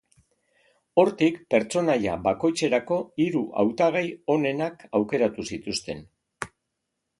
[1.01, 4.03] Hortik, pertsonaia bakoitzerako hiru hautagai
[4.39, 6.05] onenak aukeratu zituzten.